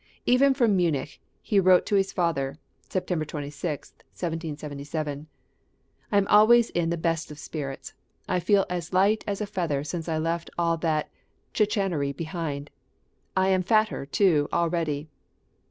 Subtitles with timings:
[0.25, 2.57] Even from Munich he wrote to his father
[2.89, 5.27] (September 26, 1777):
[6.11, 7.93] "I am always in the best of spirits.
[8.27, 11.11] I feel as light as a feather since I left all that
[11.53, 12.71] chicanery behind!
[13.37, 15.07] I am fatter, too, already."